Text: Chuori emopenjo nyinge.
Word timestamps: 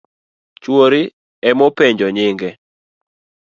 Chuori 0.61 1.01
emopenjo 1.49 2.07
nyinge. 2.15 2.49